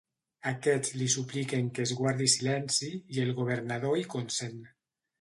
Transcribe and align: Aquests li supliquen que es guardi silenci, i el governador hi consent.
Aquests 0.51 0.93
li 1.01 1.09
supliquen 1.15 1.69
que 1.77 1.85
es 1.89 1.95
guardi 2.01 2.31
silenci, 2.39 2.93
i 3.19 3.25
el 3.29 3.37
governador 3.45 3.99
hi 4.05 4.11
consent. 4.19 4.63